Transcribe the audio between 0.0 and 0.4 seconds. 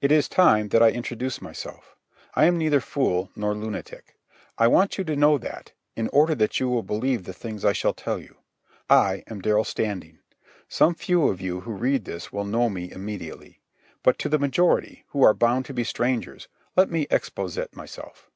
It is